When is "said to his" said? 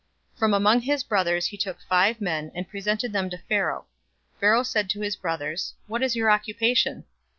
4.63-5.15